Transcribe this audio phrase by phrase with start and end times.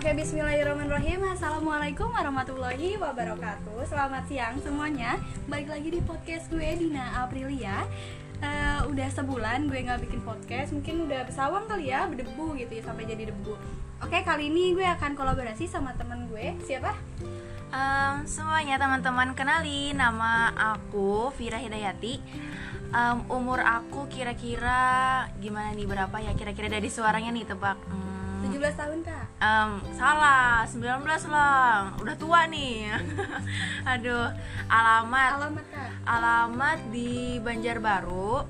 [0.00, 1.28] Oke, bismillahirrahmanirrahim.
[1.28, 3.84] Assalamualaikum warahmatullahi wabarakatuh.
[3.84, 5.20] Selamat siang semuanya.
[5.44, 7.84] Balik lagi di podcast gue, Dina Aprilia.
[8.40, 10.72] Eh, Udah sebulan gue gak bikin podcast.
[10.72, 13.52] Mungkin udah bersawang kali ya, berdebu gitu ya Sampai jadi debu.
[14.00, 16.56] Oke, kali ini gue akan kolaborasi sama temen gue.
[16.64, 16.96] Siapa?
[17.68, 22.24] Em, semuanya teman-teman kenali nama aku Vira Hidayati.
[22.88, 26.32] Em, umur aku kira-kira gimana nih berapa ya?
[26.32, 27.76] Kira-kira dari suaranya nih tebak.
[27.84, 28.09] Hmm,
[28.40, 29.24] 17 tahun kak?
[29.38, 31.92] Em, salah 19 lah.
[31.96, 32.88] Udah tua nih.
[33.92, 34.26] Aduh
[34.66, 35.30] alamat.
[35.36, 35.88] Alamat kak?
[36.04, 38.48] Alamat di Banjarbaru.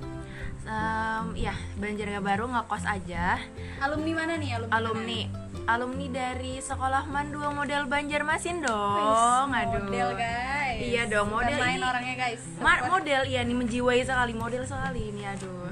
[0.62, 3.38] Em, ya Banjarbaru ngekos aja.
[3.82, 4.50] Alumni mana nih?
[4.54, 5.20] Alumni, alumni
[5.66, 9.50] alumni dari sekolah Mandua model Banjarmasin dong.
[9.50, 9.86] Wih, aduh.
[9.86, 10.78] Model guys.
[10.80, 11.84] Iya dong, Bukan model main ini.
[11.84, 12.42] orangnya guys.
[12.58, 15.70] Ma- model iya nih menjiwai sekali model sekali ini aduh.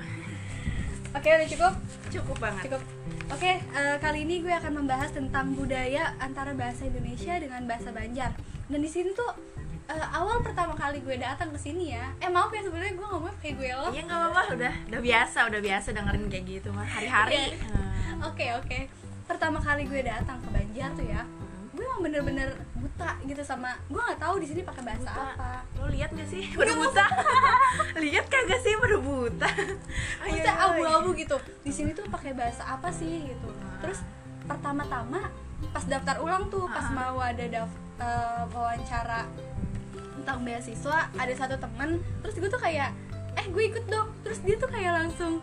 [1.15, 1.73] Oke, udah cukup?
[2.09, 2.63] cukup banget.
[2.69, 2.83] Cukup.
[3.29, 8.33] Oke, eh, kali ini gue akan membahas tentang budaya antara bahasa Indonesia dengan bahasa Banjar.
[8.67, 9.29] Dan di sini tuh
[9.87, 12.09] eh, awal pertama kali gue datang ke sini ya.
[12.19, 13.87] Eh maaf ya sebenarnya gue ngomong kayak gue lo.
[13.93, 17.69] iya nggak apa-apa udah udah biasa udah biasa dengerin kayak gitu mah hari-hari Iya.
[17.69, 18.27] Hmm.
[18.33, 18.81] Oke oke.
[19.29, 21.21] Pertama kali gue datang ke Banjar tuh ya,
[21.79, 25.23] gue emang bener-bener buta gitu sama gue nggak tahu di sini pakai bahasa Buta.
[25.31, 25.51] apa.
[25.79, 27.05] lo lihat gak sih udah buta
[28.03, 29.49] lihat kagak sih udah buta
[30.27, 30.43] ayo.
[30.43, 31.39] abu-abu gitu.
[31.63, 33.49] Di sini tuh pakai bahasa apa sih gitu.
[33.79, 34.03] Terus
[34.43, 35.31] pertama-tama
[35.69, 39.23] pas daftar ulang tuh pas mau ada daf- eh, wawancara
[40.19, 42.91] tentang beasiswa ada satu temen terus gue tuh kayak
[43.35, 45.39] eh gue ikut dong terus dia tuh kayak langsung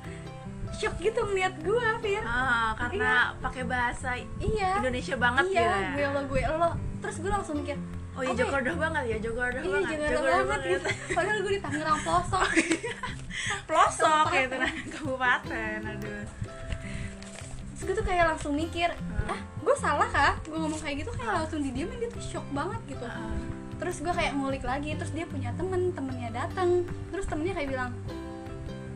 [0.74, 2.24] shock gitu ngeliat gue Fir.
[2.24, 4.80] Ah, karena pakai bahasa iya.
[4.80, 6.70] Indonesia banget iya ya gue lo gue lo.
[7.00, 7.78] Terus gue langsung mikir
[8.16, 10.88] oh iya oke, jogodoh banget ya jogodoh iya banget jangan jogodoh banget gitu.
[11.12, 12.44] Padahal gue di Tangerang pelosok.
[13.68, 14.42] Pelosok Kabupaten.
[14.42, 16.24] gitu nah kabupaten aduh.
[17.76, 19.32] Terus gue tuh kayak langsung mikir Hmm.
[19.34, 20.34] ah gue salah kah?
[20.46, 23.06] Gue ngomong kayak gitu kayak langsung didiemin dia tuh shock banget gitu.
[23.06, 23.34] Ah.
[23.76, 27.92] terus gue kayak ngulik lagi terus dia punya temen temennya datang terus temennya kayak bilang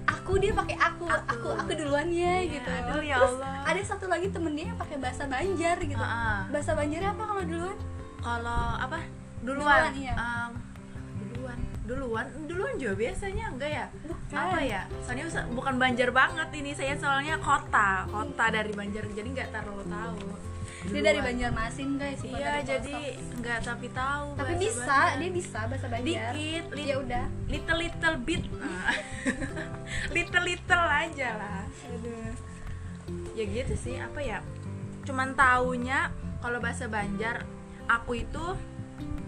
[0.09, 1.49] aku dia pakai aku aku Aku.
[1.55, 2.69] aku, duluannya Iya, gitu.
[2.69, 3.61] aduh, ya terus Allah.
[3.63, 6.01] ada satu lagi temen dia yang pakai bahasa Banjar gitu.
[6.01, 6.39] Ah, ah.
[6.49, 7.77] bahasa Banjarnya apa kalau duluan?
[8.19, 8.99] Kalau apa?
[9.39, 10.13] Duluan, Duluan, iya.
[10.13, 10.51] Em,
[11.23, 11.59] duluan.
[11.85, 12.25] Duluan?
[12.45, 13.85] Duluan juga biasanya enggak ya?
[14.03, 14.35] Bukan.
[14.35, 14.81] apa ya?
[15.01, 18.03] Soalnya bukan Banjar banget ini saya soalnya kota.
[18.05, 20.17] Kota dari Banjar jadi nggak terlalu tahu
[20.81, 22.95] dia dari Banjarmasin guys iya jadi
[23.35, 25.19] nggak tapi tahu tapi bisa Banjar.
[25.19, 26.31] dia bisa bahasa Banjar.
[26.31, 27.25] Dikit lit- ya udah.
[27.47, 28.43] little little bit.
[30.09, 31.61] Little little aja lah.
[31.65, 32.31] Aduh.
[33.33, 34.39] ya gitu sih apa ya
[35.01, 37.43] cuman taunya kalau bahasa Banjar
[37.85, 38.43] aku itu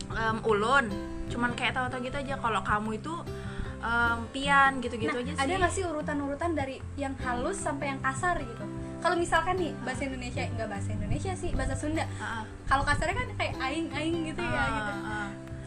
[0.10, 0.86] em, ulun.
[1.28, 3.14] Cuman kayak tahu-tahu gitu aja kalau kamu itu
[3.80, 5.42] em, pian gitu-gitu nah aja sih.
[5.42, 8.66] ada nggak sih urutan-urutan dari yang halus sampai yang kasar gitu
[9.02, 12.06] kalau misalkan nih bahasa Indonesia nggak bahasa Indonesia sih bahasa Sunda.
[12.22, 12.46] Ah.
[12.70, 14.94] kalau kasarnya kan kayak aing aing gitu ya gitu.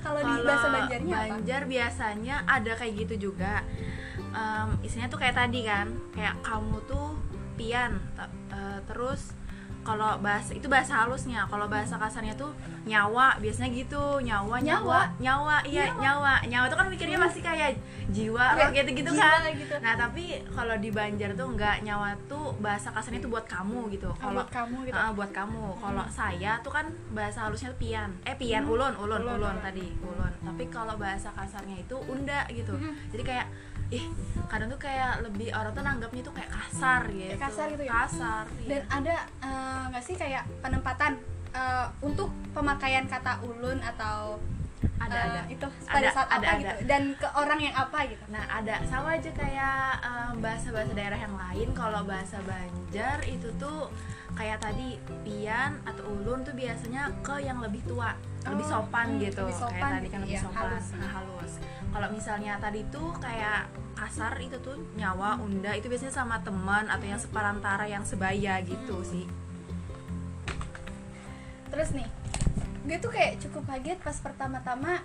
[0.05, 1.27] kalau di bahasa Banjarnya apa?
[1.33, 3.65] Banjar biasanya ada kayak gitu juga.
[4.35, 7.17] Em, isinya tuh kayak tadi kan kayak kamu tuh
[7.57, 9.33] pian eh, terus
[9.85, 12.51] kalau bahasa itu bahasa halusnya kalau bahasa kasarnya tuh
[12.85, 17.77] nyawa biasanya gitu nyawa nyawa nyawa iya nyawa nyawa tuh kan mikirnya pasti kayak
[18.09, 19.75] jiwa Iya, roh gitu gitu jiwa kan gitu.
[19.81, 24.09] nah tapi kalau di Banjar tuh nggak nyawa tuh bahasa kasarnya tuh buat kamu gitu
[24.09, 25.65] Oh, kalau buat kamu gitu Ah, buat kamu.
[25.77, 28.09] Kalau saya tuh kan bahasa halusnya tuh pian.
[28.23, 29.57] Eh pian, ulun, ulun, Ulun, ulun, ulun.
[29.61, 30.33] tadi, ulun.
[30.41, 32.73] Tapi kalau bahasa kasarnya itu unda gitu.
[32.73, 33.11] Mhm.
[33.11, 33.47] Jadi kayak
[33.91, 34.05] ih,
[34.47, 37.37] kadang tuh kayak lebih orang tuh nanggapnya tuh kayak kasar gitu.
[37.37, 37.93] kasar gitu ya?
[37.93, 38.45] Kasar.
[38.65, 38.97] dan iya.
[38.97, 39.64] ada eh,
[39.95, 41.23] nggak sih kayak penempatan
[41.55, 44.43] eh, untuk pemakaian kata ulun atau
[44.99, 45.41] ada eh, ada.
[45.47, 46.59] itu pada Ada, saat ada, apa ada.
[46.59, 51.15] gitu dan ke orang yang apa gitu Nah, ada sama aja kayak em, bahasa-bahasa daerah
[51.17, 51.69] yang lain.
[51.73, 53.87] Kalau bahasa Banjar itu tuh
[54.35, 58.19] kayak tadi pian atau ulun tuh biasanya ke yang lebih tua,
[58.51, 59.47] lebih Oh, sopan hmm, gitu.
[59.47, 60.87] lebih sopan kayak tadi kan lebih iya, sopan, halus.
[60.99, 61.53] nah, halus.
[61.95, 63.61] Kalau misalnya tadi tuh kayak
[63.95, 68.99] kasar itu tuh nyawa unda itu biasanya sama teman atau yang separantara yang sebaya gitu
[69.07, 69.25] sih.
[71.75, 72.07] Terus nih
[72.85, 75.03] gue tuh kayak cukup kaget pas pertama-tama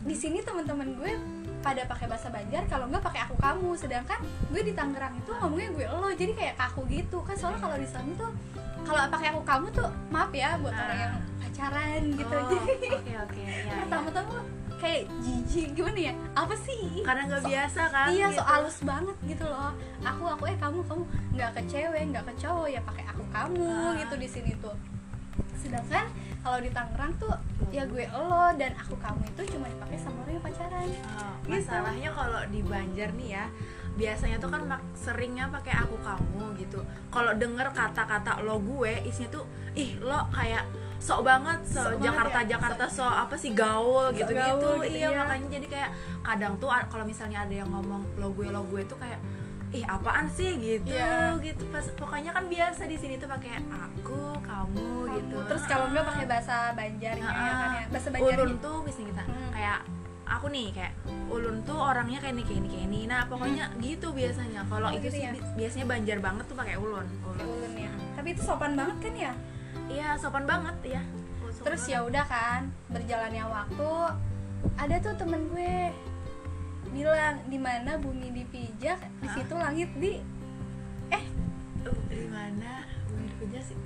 [0.00, 1.12] di sini teman-teman gue
[1.60, 4.16] pada pakai bahasa Banjar kalau nggak pakai aku kamu sedangkan
[4.48, 7.84] gue di Tangerang itu ngomongnya gue lo jadi kayak kaku gitu kan soalnya kalau di
[7.84, 8.32] sana tuh
[8.80, 10.82] kalau pakai aku kamu tuh maaf ya buat Ah.
[10.82, 13.52] orang yang pacaran gitu Oh, jadi Oke oke ya.
[13.60, 13.72] ya.
[13.84, 14.36] pertama-tama
[14.80, 18.06] kayak jijik gimana ya apa sih Karena nggak So- biasa kan?
[18.08, 18.40] iya gitu.
[18.40, 21.02] so halus banget gitu loh aku aku eh kamu kamu
[21.36, 23.92] nggak ke cewek nggak ke cowok ya pakai aku kamu Ah.
[23.98, 24.72] gitu di sini tuh
[25.60, 26.04] sedangkan
[26.40, 27.34] kalau di Tangerang tuh
[27.68, 31.50] ya gue lo dan aku kamu itu cuma dipakai sama orang yang pacaran Oh, Gitu.
[31.52, 33.44] masalahnya kalau di Banjar nih ya
[33.92, 39.28] biasanya tuh kan mak- seringnya pakai aku kamu gitu kalau denger kata-kata lo gue isinya
[39.32, 40.64] tuh ih lo kayak
[40.96, 42.48] sok banget so banget Jakarta ya?
[42.50, 45.18] Jakarta so apa sih gaul gitu gitu, gaul gitu, iya iya.
[45.18, 45.90] makanya jadi kayak
[46.22, 49.16] kadang tuh kalau misalnya ada yang ngomong lo gue lo gue tuh kayak
[49.70, 50.50] ih apaan sih?
[50.52, 51.38] Gitu Iya.
[51.38, 51.62] gitu.
[51.68, 55.36] Pas pokoknya kan biasa di sini tuh pakai aku kamu, gitu.
[55.44, 57.84] Terus kalau enggak pakai bahasa Banjarnya ya kan ya?
[57.88, 59.50] Bahasa ulun Banjarnya tuh misalnya kita Hmm.
[59.50, 59.80] kayak
[60.26, 60.92] aku nih kayak
[61.28, 63.00] ulun tuh orangnya kayak ini kayak ini kayak ini.
[63.04, 64.60] Nah pokoknya gitu biasanya.
[64.64, 65.30] Kalau Oh, itu gitu sih ya?
[65.32, 67.06] bi- biasanya banjar banget tuh pakai ulun.
[67.24, 67.90] Ulun ulun ya.
[68.12, 69.32] Tapi itu sopan banget kan ya?
[69.86, 71.02] Iya sopan banget ya.
[71.50, 73.90] Sopan terus ya udah kan berjalannya waktu
[74.76, 75.90] ada tuh temen gue
[76.90, 80.18] bilang di mana bumi dipijak di situ langit di
[81.08, 81.24] eh
[81.80, 83.78] Uh, dari mana Bumi Puja sih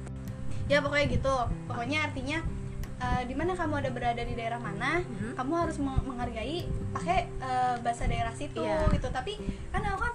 [0.64, 1.34] ya pokoknya gitu
[1.64, 2.42] pokoknya artinya
[2.96, 5.38] eh, di mana kamu ada berada di daerah mana Mhm.
[5.38, 8.90] kamu harus meng- menghargai pakai eh, bahasa daerah situ Iya.
[8.90, 9.38] gitu tapi
[9.70, 10.14] kan aku kan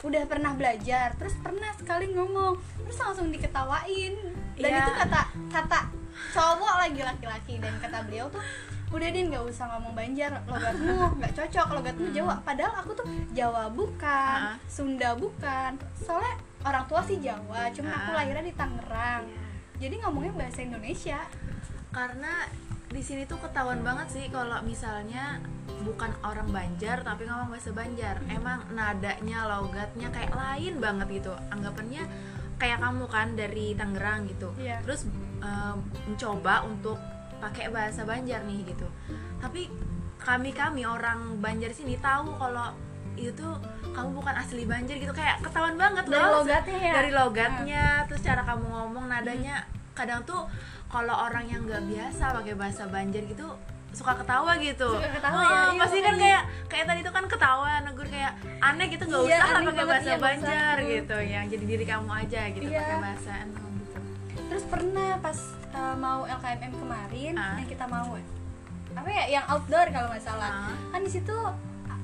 [0.00, 4.16] udah pernah belajar terus pernah sekali ngomong terus langsung diketawain
[4.56, 4.80] dan Iya.
[4.80, 5.80] itu kata kata
[6.32, 8.40] cowok lagi laki-laki dan kata beliau tuh
[8.90, 10.32] udah deh nggak usah ngomong Banjar.
[10.44, 12.34] Logatmu nggak cocok logatmu Jawa.
[12.40, 14.56] Padahal aku tuh Jawa bukan Ah.
[14.66, 15.78] Sunda bukan.
[15.96, 18.16] Soalnya orang tua sih Jawa cuma aku Ah.
[18.18, 19.24] lahirnya di Tangerang.
[19.24, 19.38] Iya.
[19.80, 21.20] jadi ngomongnya bahasa Indonesia.
[21.88, 22.44] Karena
[22.86, 25.38] di sini tuh ketahuan banget sih kalau misalnya
[25.80, 28.20] bukan orang Banjar tapi ngomong bahasa Banjar.
[28.26, 31.32] Emang nadanya logatnya kayak lain banget gitu.
[31.48, 32.04] Anggapannya
[32.58, 34.50] kayak kamu kan dari Tangerang gitu.
[34.54, 34.82] Iya.
[34.82, 35.06] terus
[35.40, 37.00] em, mencoba untuk
[37.40, 38.86] pakai bahasa Banjar nih gitu
[39.38, 39.72] tapi
[40.16, 42.70] kami kami orang Banjar sini tahu kalau
[43.16, 43.56] itu tuh
[43.90, 46.92] kamu bukan asli Banjar gitu kayak ketahuan banget Dari loh logatnya ya?
[46.94, 50.46] dari logatnya terus cara kamu ngomong nadanya kadang tuh
[50.86, 53.48] kalau orang yang nggak biasa pakai bahasa Banjar gitu
[53.90, 56.22] suka ketawa gitu Suka ketawa Oh, ya, iya, pasti kan makanya.
[56.22, 59.84] kayak kayak tadi tuh kan ketawa negur kayak aneh gitu nggak Iya, usah lah pakai
[59.84, 60.18] bahasa iya.
[60.20, 60.88] Banjar Hmm.
[60.88, 62.78] gitu yang jadi diri kamu aja gitu Iya.
[62.78, 63.89] pakai bahasa gitu
[64.50, 65.38] terus pernah pas
[65.70, 67.54] uh, mau LKMM kemarin Ah.
[67.56, 68.18] yang kita mau
[68.90, 70.74] apa ya yang outdoor kalau nggak salah Ah.
[70.90, 71.38] kan di situ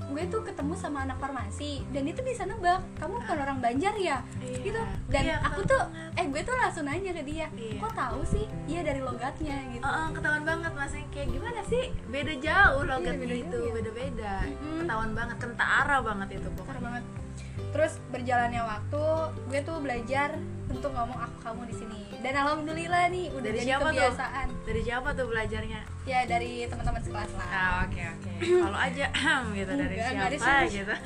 [0.06, 4.22] gue tuh ketemu sama anak farmasi dan itu bisa nebak kamu bukan orang Banjar ya
[4.38, 4.62] Iya.
[4.62, 6.14] gitu dan Iya, aku tuh banget.
[6.14, 7.76] eh gue tuh langsung nanya ke dia Iya.
[7.76, 11.84] kok tahu sih iya dari logatnya gitu Oh, oh, ketahuan banget maksudnya kayak gimana sih
[12.06, 13.74] beda jauh logatnya Iya, beda itu jauh ya.
[13.74, 14.78] beda-beda Mm-mm.
[14.78, 17.04] ketahuan banget kentara banget itu pokoknya banget
[17.66, 19.04] terus berjalannya waktu
[19.44, 20.30] gue tuh belajar
[20.76, 21.98] untuk ngomong aku kamu di sini.
[22.18, 23.92] Dan alhamdulillah nih udah Dari jadi siapa tuh?
[23.94, 24.46] kebiasaan.
[24.62, 25.80] Dari siapa tuh belajarnya?
[26.04, 27.48] Ya dari teman-teman sekelas lah.
[27.48, 28.30] Ah oke oke.
[28.38, 29.06] Kalau aja
[29.56, 30.70] gitu dari Enggak, enggak ada siapa siapa.
[30.72, 30.94] gitu.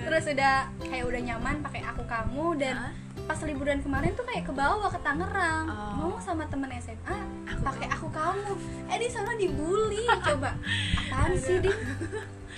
[0.00, 2.92] Terus udah kayak udah nyaman pakai aku kamu dan Hah?
[3.26, 5.66] pas liburan kemarin tuh kayak ke bawah ke Tangerang.
[5.68, 5.76] Oh.
[5.98, 7.16] ngomong sama temen SMA
[7.60, 8.52] pakai aku kamu.
[8.86, 10.54] Eh di sana dibully coba.
[11.00, 11.74] Apaan sih din?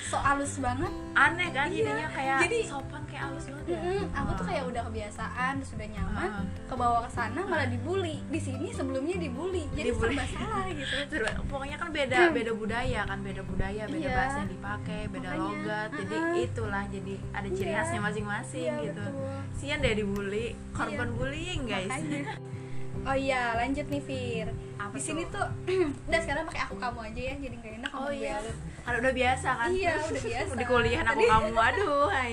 [0.02, 0.92] So halus banget.
[1.12, 4.48] Aneh kan Iya, jadinya kayak jadi- sopan kayak halus banget ya Mm-mm, aku tuh Ah.
[4.48, 6.44] kayak udah kebiasaan terus udah nyaman Ah.
[6.64, 10.16] ke bawah ke sana malah dibully di sini sebelumnya dibully jadi Dibully.
[10.16, 10.96] serba salah gitu
[11.50, 14.16] pokoknya kan beda beda budaya kan beda budaya beda Iya.
[14.16, 16.36] bahasa yang dipakai beda Makanya, logat jadi uh-uh.
[16.42, 17.76] itulah jadi ada ciri Iya.
[17.76, 19.38] khasnya masing-masing Iya, gitu betul.
[19.54, 21.14] sian deh dibully korban Iya.
[21.14, 22.22] bullying guys Makanya.
[23.08, 25.44] oh iya lanjut nih Fir Apa di sini tuh?
[26.08, 28.36] udah sekarang pakai aku kamu aja ya jadi nggak enak oh iya
[28.80, 30.52] kalau udah biasa kan Iya, udah biasa.
[30.60, 32.32] di kuliah aku Tadi- kamu aduh hai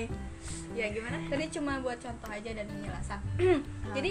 [0.78, 3.20] ya gimana tadi cuma buat contoh aja dan penjelasan
[3.96, 4.10] jadi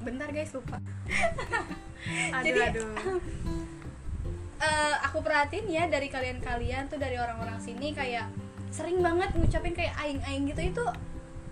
[0.00, 0.80] bentar guys lupa
[2.30, 2.90] aduh Jadi- aduh
[4.56, 8.32] Eh, aku perhatiin ya dari kalian-kalian tuh dari orang-orang sini kayak
[8.72, 10.84] sering banget ngucapin kayak aing-aing gitu itu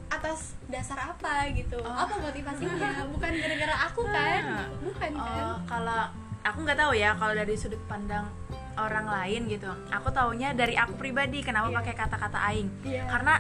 [0.09, 1.93] atas dasar apa gitu Oh.
[1.93, 2.73] apa motivasinya
[3.13, 4.69] bukan gara-gara aku kan Ah.
[4.81, 6.03] bukan kan Oh, kalau
[6.41, 8.25] aku nggak tahu ya kalau dari sudut pandang
[8.73, 9.69] orang lain gitu.
[9.93, 11.77] Aku taunya dari aku pribadi kenapa Iya.
[11.85, 12.69] pakai kata-kata aing.
[12.83, 13.05] Iya.
[13.05, 13.37] Karena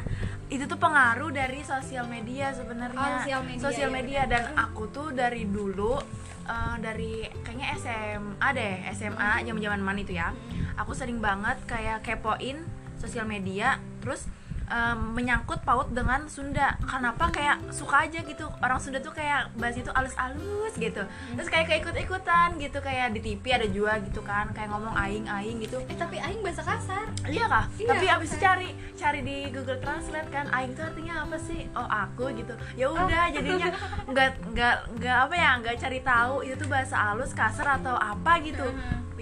[0.52, 3.00] itu tuh pengaruh dari sosial media sebenarnya.
[3.00, 5.96] Oh, sosial media, Sosial iya media dan aku tuh dari dulu
[6.44, 10.28] eh, dari kayaknya SMA deh, SMA zaman-zaman mana itu ya.
[10.76, 12.60] Aku sering banget kayak kepoin
[13.00, 14.28] sosial media terus
[14.68, 16.76] em, menyangkut paut dengan Sunda.
[16.84, 18.46] Kenapa kayak suka aja gitu?
[18.62, 21.02] Orang Sunda tuh kayak bahas itu alus-alus gitu.
[21.38, 25.78] Terus kayak keikut-ikutan gitu kayak di TV ada juga gitu kan kayak ngomong aing-aing gitu.
[25.86, 27.06] Eh tapi aing bahasa kasar.
[27.26, 27.64] Iya kah?
[27.78, 31.66] Iya, tapi abis itu cari cari di Google Translate kan aing tuh artinya apa sih?
[31.74, 32.54] Oh aku gitu.
[32.74, 33.68] Ya udah jadinya
[34.08, 38.38] nggak nggak nggak apa ya nggak cari tahu itu tuh bahasa halus kasar atau apa
[38.42, 38.66] gitu.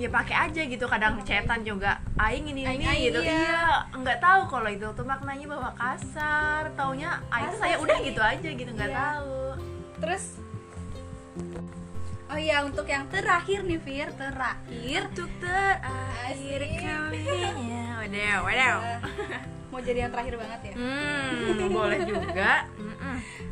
[0.01, 0.85] Ya pakai aja gitu.
[0.85, 3.21] Kadang cetan juga aing ini ini Aing-aing, gitu.
[3.21, 3.37] iya.
[3.37, 8.49] iya nggak tahu kalau itu tuh maknanya bahwa kasar taunya aing saya udah gitu aja
[8.51, 8.97] gitu nggak Iya.
[8.97, 9.37] tahu.
[10.01, 10.25] Terus
[12.27, 15.01] oh iya untuk yang terakhir nih Fir terakhir.
[15.11, 17.85] Untuk terakhir kalinya.
[18.01, 18.79] Waduh waduh.
[18.81, 18.99] Eh,
[19.69, 20.75] mau jadi yang terakhir banget ya?
[20.75, 22.53] Hmm boleh juga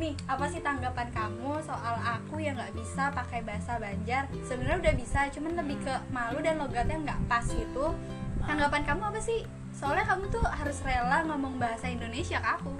[0.00, 4.24] nih apa sih tanggapan kamu soal aku yang nggak bisa pakai bahasa Banjar?
[4.48, 7.92] Sebenarnya udah bisa cuman lebih ke malu dan logatnya nggak pas gitu.
[8.40, 9.44] Tanggapan kamu apa sih?
[9.76, 12.72] Soalnya kamu tuh harus rela ngomong bahasa Indonesia ke aku.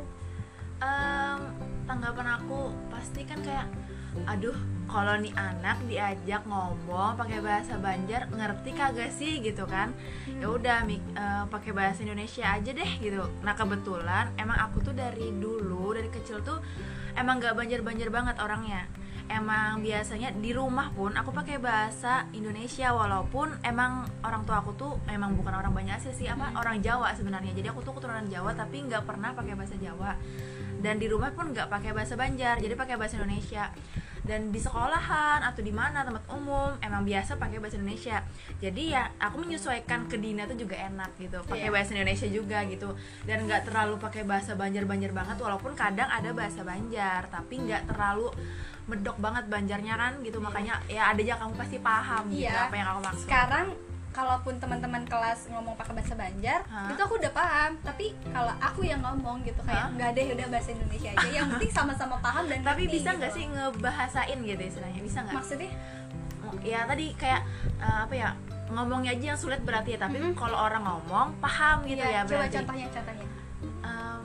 [0.81, 1.41] Em,
[1.85, 3.69] tanggapan aku pasti kan kayak
[4.27, 4.57] aduh
[4.91, 9.45] kalau nih anak diajak ngomong pakai bahasa Banjar ngerti kagak sih?
[9.45, 9.93] gitu kan.
[10.41, 13.23] Ya udah mik- eh, pakai bahasa Indonesia aja deh gitu.
[13.45, 16.65] Nah kebetulan emang aku tuh dari dulu dari kecil tuh
[17.19, 18.87] emang gak banjar-banjar banget orangnya.
[19.31, 24.99] Emang biasanya di rumah pun aku pakai bahasa Indonesia walaupun emang orang tua aku tuh
[25.07, 27.55] emang bukan orang Banjar sih apa orang Jawa sebenarnya.
[27.55, 30.19] Jadi aku tuh keturunan Jawa tapi nggak pernah pakai bahasa Jawa.
[30.83, 33.71] Dan di rumah pun nggak pakai bahasa Banjar jadi pakai bahasa Indonesia
[34.31, 38.23] dan di sekolahan atau di mana tempat umum emang biasa pakai bahasa Indonesia.
[38.63, 41.43] Jadi ya aku menyesuaikan ke Dina tuh juga enak gitu.
[41.43, 41.75] Pakai Iya.
[41.75, 42.95] bahasa Indonesia juga gitu.
[43.27, 47.91] Dan nggak terlalu pakai bahasa Banjar Banjar banget walaupun kadang ada bahasa Banjar tapi nggak
[47.91, 48.31] terlalu
[48.87, 50.39] medok banget Banjarnya kan gitu.
[50.39, 52.71] Makanya ya ada aja kamu pasti paham gitu Iya.
[52.71, 53.27] apa yang aku maksud.
[53.27, 53.67] Sekarang
[54.11, 56.91] kalaupun teman-teman kelas ngomong pakai bahasa Banjar Hah?
[56.91, 57.79] itu aku udah paham.
[57.81, 61.29] Tapi kalau aku yang ngomong gitu kayak nggak deh udah bahasa Indonesia aja.
[61.33, 63.39] Yang penting sama-sama paham dan tapi ngerti bisa nggak gitu.
[63.39, 65.01] sih ngebahasain gitu istilahnya?
[65.01, 65.35] Bisa nggak?
[65.37, 65.71] Maksudnya?
[66.61, 67.43] Ya tadi kayak
[67.79, 68.29] eh, apa ya
[68.69, 70.35] ngomongnya aja yang sulit berarti ya tapi Mm-mm.
[70.35, 72.55] kalau orang ngomong paham gitu Iya, ya coba berarti.
[72.57, 73.27] contohnya contohnya.
[73.81, 74.23] Em,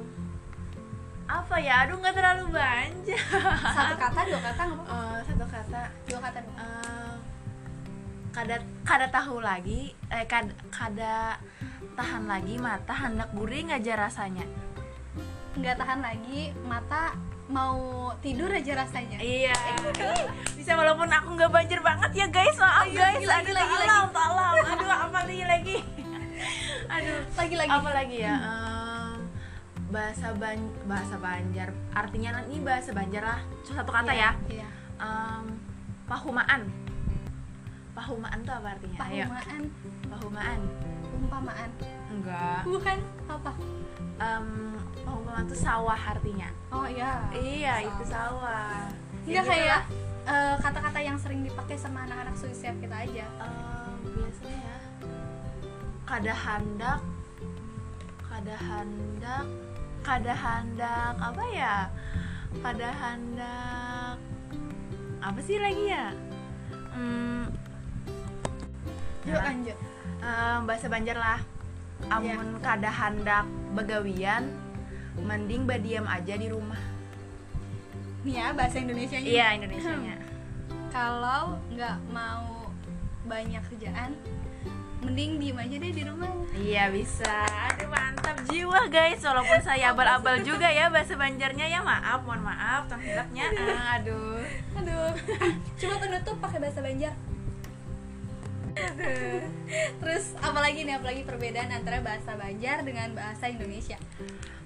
[1.27, 1.73] apa ya?
[1.81, 3.21] Aduh nggak terlalu banyak.
[3.67, 5.81] Satu kata dua kata nggak apa-apa Eh, satu kata.
[6.05, 6.61] Dua kata dua kata.
[6.61, 7.17] em,
[8.85, 11.41] kada tahu lagi eh kada, kada
[11.97, 14.45] tahan lagi mata hendak guring aja rasanya.
[15.57, 17.17] Nggak tahan lagi mata
[17.49, 19.17] mau tidur aja rasanya.
[19.17, 19.57] Iya.
[20.53, 22.55] Bisa walaupun aku nggak banjir banget ya guys.
[22.61, 23.25] Maaf Ayo, guys.
[23.25, 24.55] lagi, aduh lagi, lagi, tolong.
[24.69, 25.77] Aduh apa lagi lagi?
[26.85, 27.19] Aduh.
[27.33, 28.35] Lagi lagi apa lagi ya?
[28.37, 29.17] Em,
[29.89, 31.69] bahasa ban bahasa Banjar.
[31.95, 33.39] Artinya ini bahasa Banjar lah.
[33.65, 34.37] Satu kata ya.
[34.51, 34.67] iya.
[35.01, 35.45] Em,
[36.05, 36.69] pahumaan
[37.95, 38.99] pahumaan tuh apa artinya?
[39.01, 39.23] Ayo.
[39.25, 39.61] pahumaan.
[40.11, 40.59] Pahumaan.
[41.15, 41.69] Umpamaan.
[42.11, 42.59] Enggak.
[42.67, 43.51] Bukan apa?
[44.15, 44.47] Em,
[45.01, 46.49] pahumaan tuh sawah artinya.
[46.69, 47.23] Oh iya.
[47.31, 47.87] Iya Sawah.
[47.87, 48.75] itu sawah.
[48.91, 49.83] Enggak Ya, gitu kayak lah.
[50.27, 53.25] eh, kata-kata yang sering dipakai sama anak-anak suicide kita aja.
[53.39, 53.53] Em,
[54.05, 54.77] biasanya ya.
[56.05, 56.99] Kada handak
[58.21, 59.45] kada handak
[60.03, 61.75] kada handak apa ya?
[62.61, 64.15] Kada handak
[65.17, 66.13] apa sih lagi ya?
[66.93, 67.49] Hmm,
[69.25, 69.41] yuk Ya.
[69.43, 69.77] lanjut.
[70.21, 71.39] Em, bahasa Banjar lah.
[72.11, 74.51] Amun kada handak begawian
[75.15, 76.79] mending badiam aja di rumah.
[78.25, 80.17] Nih ya bahasa Indonesia iya Indonesianya.
[80.95, 82.69] Kalau nggak mau
[83.25, 84.11] banyak kerjaan
[85.01, 86.29] mending diem aja deh di rumah.
[86.51, 87.45] Iya bisa.
[87.69, 89.21] Aduh mantap jiwa guys.
[89.21, 91.69] Walaupun saya abal-abal juga ya bahasa Banjarnya.
[91.69, 92.89] Ya maaf, mohon maaf.
[92.89, 93.25] Ah,
[94.01, 94.41] aduh.
[94.73, 95.09] aduh.
[95.79, 97.13] Coba penutup pakai bahasa Banjar
[100.01, 103.95] terus apalagi nih apalagi perbedaan antara bahasa Banjar dengan bahasa Indonesia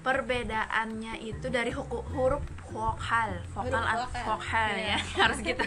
[0.00, 4.24] Perbedaannya itu dari huku- huruf vokal, vokal Huruf atau vokal.
[4.32, 4.96] vokal Iya.
[4.96, 4.98] ya.
[5.20, 5.60] Harus gitu.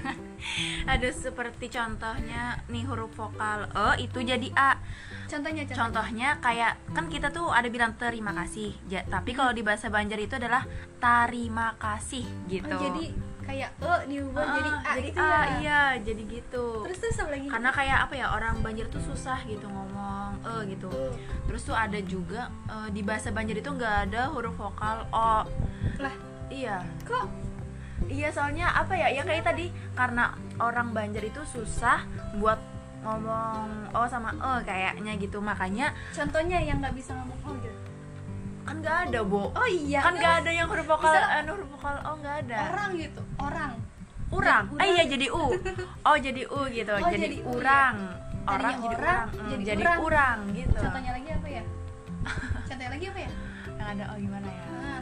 [0.90, 4.82] Aduh seperti contohnya nih huruf vokal E itu jadi A.
[5.30, 8.74] contohnya contohnya Contohnya kayak kan kita tuh ada bilang terima kasih.
[8.84, 10.66] Ja- tapi kalau di bahasa Banjar itu adalah
[10.98, 12.66] tarima kasih gitu.
[12.68, 15.44] oh, jadi kayak e diubah Ah, jadi a jadi gitu A, ya.
[15.60, 16.66] iya, jadi gitu.
[16.88, 17.48] terus terus apa lagi?
[17.52, 20.88] Karena kayak apa ya orang Banjar tuh susah gitu ngomong eh gitu.
[20.90, 21.12] Tuh.
[21.48, 25.44] terus tuh ada juga eh, di bahasa Banjar itu nggak ada huruf vokal o.
[26.00, 26.16] Lah
[26.48, 26.82] iya.
[27.04, 27.28] kok?
[28.04, 32.04] Iya soalnya apa ya ya kayak tadi karena orang Banjar itu susah
[32.40, 32.60] buat
[33.04, 35.40] ngomong o sama e kayaknya gitu.
[35.40, 37.80] Makanya contohnya yang nggak bisa ngomong oh gitu
[38.64, 39.52] kan nggak ada bo.
[39.52, 42.58] Oh iya kan nggak ada yang huruf vokal eh, huruf vokal o nggak ada.
[42.72, 43.72] Orang gitu orang.
[44.34, 44.66] Urang?
[44.82, 45.46] Eh iya jadi u.
[46.10, 47.54] Oh jadi u gitu Oh, jadi, jadi u, ya.
[47.54, 47.96] urang.
[48.44, 50.00] Tadinya orang jadi orang, urang Hmm, jadi jadi urang.
[50.04, 50.80] urang gitu.
[50.82, 51.64] Contohnya lagi apa ya?
[52.68, 53.32] Contohnya lagi apa ya?
[53.74, 54.66] Yang ada oh gimana ya?
[54.66, 55.02] Nah.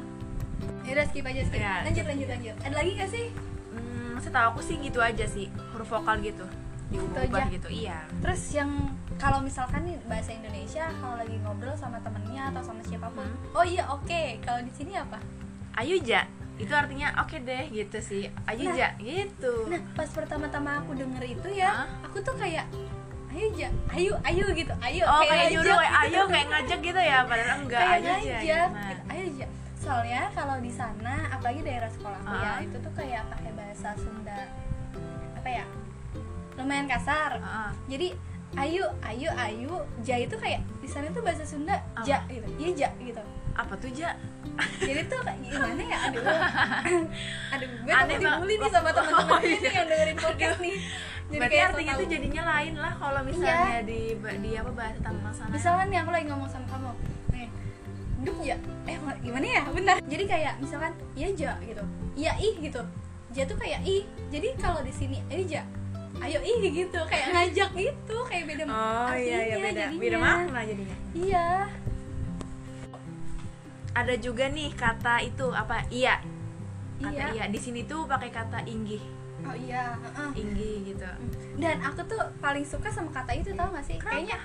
[0.82, 1.58] ya udah skip aja skip.
[1.58, 1.76] Ya.
[1.82, 2.56] lanjut lanjut lanjut.
[2.62, 3.26] Ada lagi gak sih?
[3.72, 6.46] Hmm, setahu aku sih gitu aja sih huruf vokal gitu
[6.92, 7.42] diubah aja.
[7.50, 8.72] gitu iya terus yang
[9.16, 13.56] kalau misalkan nih bahasa Indonesia kalau lagi ngobrol sama temennya atau sama siapa pun Hmm.
[13.56, 15.18] oh iya oke kalau di sini apa
[15.74, 18.76] ayu ja itu artinya oke deh gitu sih ayu Nah.
[18.76, 21.88] ja gitu nah pas pertama-tama aku denger itu ya Hah?
[22.04, 22.68] aku tuh kayak
[23.32, 25.96] ayo ja ayo ayo gitu ayo oh kayak ngajak nyuruh gitu.
[26.04, 28.68] ayo kayak ngajak gitu ya padahal enggak kayak ayu ja ngajak gitu.
[28.84, 29.02] gitu.
[29.08, 29.48] Ayo ja
[29.82, 32.60] soalnya kalau di sana apalagi daerah sekolahku ya Ah.
[32.60, 34.40] itu tuh kayak pakai bahasa Sunda
[35.34, 35.66] apa ya
[36.56, 37.40] lumayan kasar.
[37.40, 38.12] Ah, jadi
[38.52, 39.72] ayu ayu ayu
[40.04, 42.04] ja itu kayak di sana tuh bahasa Sunda Apa?
[42.04, 42.48] ja gitu.
[42.60, 43.22] Iya ja gitu.
[43.52, 44.12] Apa tuh ja?
[44.80, 45.98] Jadi tuh kayak gimana ya?
[46.10, 46.24] Aduh.
[47.56, 49.72] Aduh gue takut dibully nih sama teman-teman Oh, gue nih iya.
[49.72, 50.76] yang dengerin podcast nih.
[51.32, 55.50] Berarti kayak artinya tuh jadinya lain lah kalau misalnya di di apa bahasa tanah sana.
[55.50, 56.92] Misalkan nih aku lagi ngomong sama kamu.
[57.32, 57.48] Nih
[58.22, 58.56] hidup ya
[58.86, 59.62] eh ma- gimana ya?
[59.72, 59.96] Bentar.
[60.04, 61.84] Jadi kayak misalkan iya ja gitu.
[62.20, 62.82] Iya ih gitu.
[63.32, 64.04] Ja tuh kayak ih.
[64.28, 65.64] Jadi kalau di sini ini ja
[66.22, 67.00] ayo ih gitu.
[67.10, 69.82] Kayak ngajak gitu kayak beda oh iya iya artinya beda.
[69.82, 70.02] jadinya.
[70.02, 70.96] beda makna jadinya.
[71.12, 71.48] Iya.
[73.92, 76.16] Ada juga nih kata itu apa iya.
[77.02, 77.26] Kata Iya.
[77.34, 79.02] iya, di sini tuh pakai kata inggih.
[79.42, 80.30] Oh iya heeh.
[80.38, 81.10] inggih gitu.
[81.58, 83.98] Dan aku tuh paling suka sama kata itu tau gak sih?
[83.98, 84.38] Kayaknya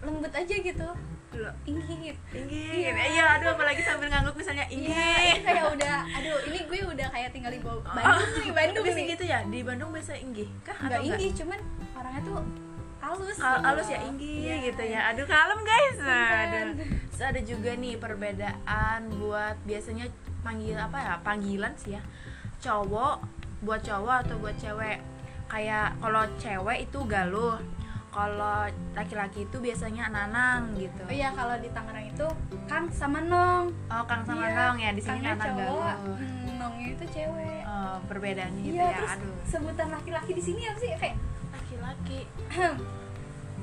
[0.00, 0.88] lembut aja gitu
[1.28, 2.92] Loh, inggit inggih Iya.
[3.04, 7.08] iya aduh apalagi sambil ngangguk misalnya Iya, inggih ini kayak udah, aduh ini gue udah
[7.10, 9.04] kayak tinggal di Bo- Bandung nih, Bandung nih.
[9.10, 9.38] gitu ya?
[9.42, 11.00] Di Bandung biasa inggih kah enggak?
[11.02, 11.58] inggih, cuman
[11.92, 12.38] orangnya tuh
[12.98, 13.36] halus.
[13.36, 13.42] Gitu.
[13.42, 14.56] halus ya inggih Iya.
[14.64, 15.00] gitu ya.
[15.10, 15.96] Aduh kalem guys.
[15.96, 16.46] Nah, Bukan.
[16.46, 16.86] aduh.
[17.06, 20.06] Terus ada juga nih perbedaan buat biasanya
[20.40, 21.14] panggil apa ya?
[21.20, 22.02] Panggilan sih ya.
[22.56, 23.20] Cowok
[23.60, 24.98] buat cowok atau buat cewek?
[25.46, 27.58] Kayak kalau cewek itu galuh
[28.16, 28.64] kalau
[28.96, 31.04] laki-laki itu biasanya nanang gitu.
[31.04, 32.26] Oh iya, kalau di Tangerang itu
[32.64, 33.76] Kang sama Nong.
[33.92, 37.04] Oh kang sama Iya, nong ya di sini Kangnya nanang cowok, galuh hmm, Nongnya itu
[37.12, 37.60] cewek.
[37.68, 39.34] Oh, perbedaannya gitu Iya, ya terus aduh.
[39.44, 40.90] sebutan laki-laki di sini apa sih?
[40.96, 41.16] Kayak,
[41.52, 42.20] laki-laki.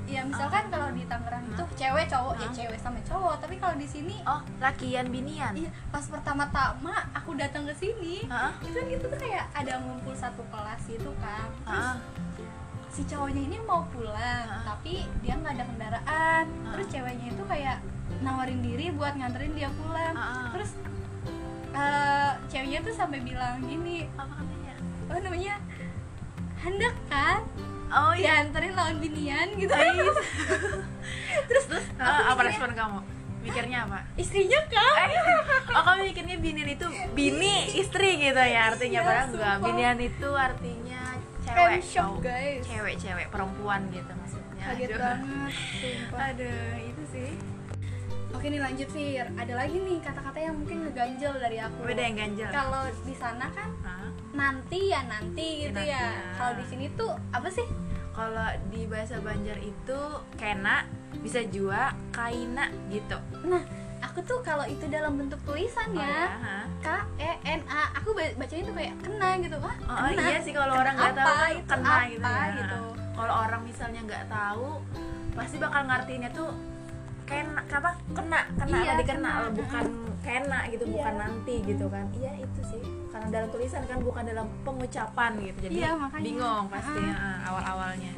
[0.03, 2.35] Ya misalkan kalau di Tangerang itu cewek cowok.
[2.35, 3.39] Ya cewek sama cowok.
[3.39, 5.55] Tapi kalau di sini oh lakian binian?
[5.55, 8.19] Iya, pas pertama-tama aku datang ke sini
[8.67, 11.47] itu kan gitu tuh kayak ada ngumpul satu kelas gitu kan.
[11.63, 11.95] Terus Heeh.
[12.93, 14.63] Si cowoknya ini mau pulang Heeh.
[14.63, 16.45] tapi dia nggak ada kendaraan.
[16.45, 16.71] Heeh.
[16.71, 17.77] terus ceweknya itu kayak
[18.19, 20.13] nawarin diri buat nganterin dia pulang.
[20.13, 20.45] Heeh.
[20.53, 20.71] terus
[21.73, 24.73] eh, ceweknya tuh sampai bilang gini apa katanya
[25.03, 25.53] apa namanya
[26.59, 27.41] hendak kan?
[27.89, 28.41] Oh iya.
[28.41, 29.73] Dianterin lawan binian gitu.
[31.43, 32.99] Terus terus aku apa mikirnya- respon kamu?
[33.43, 33.99] Mikirnya apa?
[34.15, 35.07] Istrinya kan
[35.69, 40.29] oh kamu mikirnya binian itu bini istri gitu ya artinya Iya, padahal enggak binian itu
[40.31, 40.82] artinya
[41.55, 42.17] cewek cowok.
[42.19, 42.61] guys.
[42.63, 44.99] cewek cewek perempuan gitu maksudnya kaget Aduh.
[44.99, 46.19] banget sumpah.
[46.29, 47.31] aduh itu sih
[48.33, 51.85] Oke nih lanjut Fir, ada lagi nih kata-kata yang mungkin ngeganjel dari aku.
[51.85, 54.09] beda yang ganjel Kalau di sana kan Hah?
[54.33, 56.01] nanti ya nanti gitu nanti ya.
[56.01, 56.33] ya.
[56.33, 57.67] Kalau di sini tuh apa sih?
[58.09, 59.99] kalau di bahasa Banjar itu
[60.33, 60.85] kena
[61.17, 63.61] bisa juga kaina gitu Nah,
[64.03, 66.65] aku tuh kalau itu dalam bentuk tulisan Oh, ya, hah?
[66.77, 66.87] K
[67.17, 69.55] E N A, aku ba- bacanya tuh kayak kena gitu.
[69.57, 70.21] Wah, Oh, kena.
[70.25, 72.43] iya sih kalau orang nggak tahu kan itu, kena apa gitu ya.
[72.53, 72.81] gitu.
[73.13, 74.67] Kalau orang misalnya nggak tahu
[75.31, 76.49] pasti bakal ngartiinnya tuh
[77.23, 79.85] kena apa kena kena Iya, tadi kena bukan
[80.21, 80.93] kena gitu Iya.
[80.93, 85.57] bukan nanti gitu kan iya itu sih karena dalam tulisan kan bukan dalam pengucapan gitu
[85.63, 86.21] jadi Iya, makanya.
[86.21, 87.37] bingung pasti Ah.
[87.45, 88.13] awal awalnya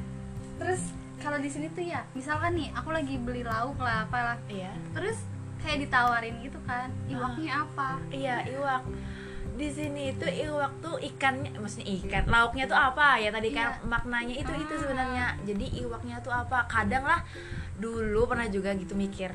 [0.56, 0.82] Terus
[1.18, 4.38] kalau di sini tuh ya, misalkan nih aku lagi beli lauk lah apalah.
[4.46, 5.18] iya Terus
[5.66, 7.10] kayak ditawarin gitu kan, Ah.
[7.10, 7.90] iwaknya apa?
[8.08, 8.86] iya iwak
[9.56, 13.88] di sini itu iwak tuh ikannya maksudnya ikan lauknya tuh apa ya tadi kan Iya.
[13.88, 14.80] maknanya itu itu Ah.
[14.80, 17.24] sebenarnya jadi iwaknya tuh apa kadang lah
[17.76, 19.32] dulu pernah juga gitu mikir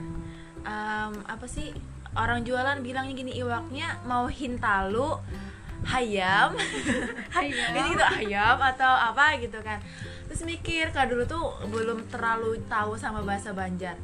[0.60, 1.72] Em, apa sih
[2.12, 5.16] orang jualan bilangnya gini iwaknya mau hintalu
[5.82, 6.52] hayam
[7.40, 7.72] Iya.
[7.72, 9.80] ini gitu ayam atau apa gitu kan
[10.26, 13.96] terus mikir kalau dulu tuh belum terlalu tahu sama bahasa Banjar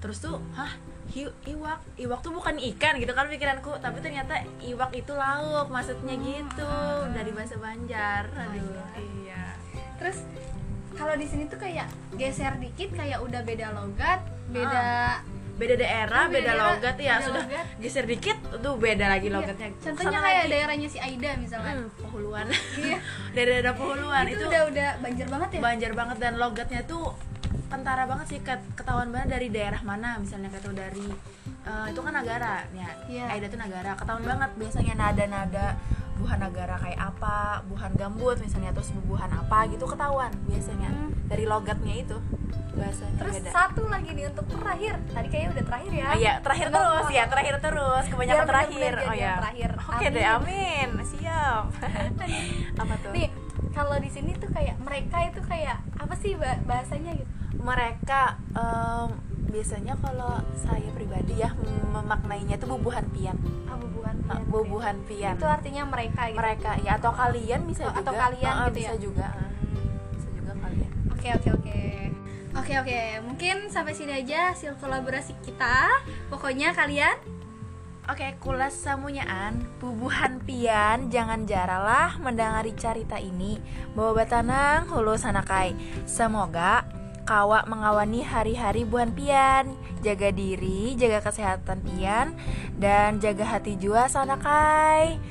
[0.00, 0.72] terus tuh hah?
[1.10, 1.80] Iwak.
[1.96, 6.72] Iwak tuh bukan ikan gitu kan pikiranku tapi ternyata iwak itu lauk maksudnya gitu
[7.10, 8.30] dari bahasa Banjar.
[8.30, 8.86] Aduh.
[8.96, 9.58] iya
[9.96, 10.22] Terus
[10.92, 15.18] kalau di sini tuh kayak geser dikit kayak udah beda logat, beda
[15.56, 16.94] beda daerah Oh, beda beda daerah, logat.
[16.96, 17.42] Ya beda sudah.
[17.42, 17.66] logat.
[17.76, 19.34] geser dikit tuh beda lagi Iya.
[19.34, 19.68] logatnya.
[19.76, 21.74] Contohnya Sama kayak lagi, daerahnya si Aida misalkan.
[21.76, 22.98] hmm, pohuluan Iya.
[23.34, 25.60] daerah-daerah pohuluan itu, itu, udah udah banjir banget ya.
[25.60, 27.04] banjar banget dan logatnya tuh
[27.70, 31.06] kentara banget sih ket- ketahuan banget dari daerah mana misalnya kata dari
[31.62, 33.24] eh, itu kan negara ya Iya.
[33.30, 35.78] Aida tuh negara ketahuan banget biasanya nada-nada
[36.16, 41.14] buhan negara kayak apa buhan gambut misalnya terus bubuhan apa gitu ketahuan biasanya Hmm.
[41.24, 42.18] dari logatnya itu
[42.70, 44.94] bahasanya Terus beda satu lagi nih untuk terakhir.
[45.06, 46.06] Tadi kayaknya udah terakhir ya.
[46.06, 48.04] Oh iya, terakhir terus ya, terakhir terus.
[48.06, 48.92] Kebanyakan Biar terakhir.
[48.94, 49.32] bener-bener Oh ya.
[49.36, 49.70] terakhir.
[49.76, 50.88] Oke deh, amin.
[51.04, 51.64] Siap.
[52.80, 53.10] Apa tuh?
[53.10, 53.28] Nih,
[53.70, 57.30] kalau di sini tuh kayak mereka itu kayak apa sih ba- bahasanya gitu?
[57.60, 59.08] Mereka em,
[59.46, 61.50] biasanya kalau saya pribadi ya
[61.90, 63.36] memaknainya itu bubuhan pian.
[63.66, 64.46] Ah, bubuhan Ah, pian.
[64.46, 65.34] bubuhan pian.
[65.36, 66.38] Itu artinya mereka gitu.
[66.38, 68.00] Mereka ya atau kalian bisa Oh, juga.
[68.00, 68.98] atau kalian Ah, gitu bisa ya?
[68.98, 69.28] juga.
[70.14, 70.90] Bisa juga kalian.
[71.10, 71.80] Oke oke oke
[72.50, 75.86] Oke oke Mungkin sampai sini aja hasil kolaborasi kita
[76.26, 77.14] Pokoknya kalian
[78.08, 83.62] Oke, kulas samunyaan, bubuhan pian, jangan jaralah mendengari cerita ini.
[83.94, 85.78] Bawa batanang, hulu sanakai.
[86.10, 86.82] Semoga
[87.30, 89.78] kawa mengawani hari-hari buan pian.
[90.02, 92.34] Jaga diri, jaga kesehatan pian,
[92.74, 95.22] dan jaga hati jua sana kai.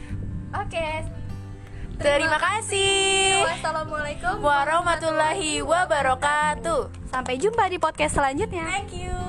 [0.55, 1.03] Oke.
[1.99, 3.43] Terima kasih.
[3.43, 7.11] Wassalamualaikum Warahmatullahi wabarakatuh.
[7.11, 8.63] Sampai jumpa di podcast selanjutnya.
[8.63, 9.28] Thank you.